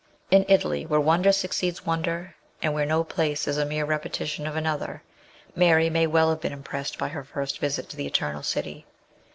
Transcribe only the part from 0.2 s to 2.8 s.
In Italy, where wonder succeeds wonder, and